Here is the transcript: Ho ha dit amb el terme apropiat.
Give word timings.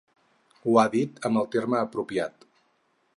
Ho 0.67 0.77
ha 0.79 0.85
dit 0.95 1.21
amb 1.29 1.41
el 1.43 1.47
terme 1.57 1.79
apropiat. 1.83 2.49